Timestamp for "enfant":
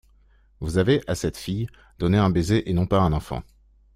3.13-3.43